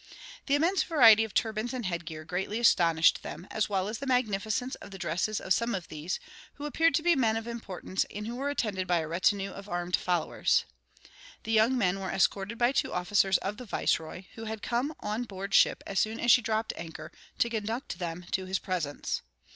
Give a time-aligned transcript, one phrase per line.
[0.47, 4.73] The immense variety of turbans and headgear greatly astonished them, as well as the magnificence
[4.73, 6.19] of the dresses of some of these,
[6.55, 9.69] who appeared to be men of importance and who were attended by a retinue of
[9.69, 10.65] armed followers.
[11.43, 15.25] The young men were escorted by two officers of the viceroy, who had come on
[15.25, 19.21] board ship as soon as she dropped anchor, to conduct them to his presence.